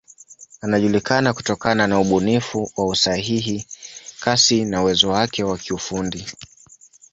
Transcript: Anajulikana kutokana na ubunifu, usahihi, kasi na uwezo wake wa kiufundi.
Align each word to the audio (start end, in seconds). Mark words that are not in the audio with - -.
Anajulikana 0.61 1.33
kutokana 1.33 1.87
na 1.87 1.99
ubunifu, 1.99 2.71
usahihi, 2.77 3.67
kasi 4.19 4.65
na 4.65 4.81
uwezo 4.81 5.09
wake 5.09 5.43
wa 5.43 5.57
kiufundi. 5.57 6.25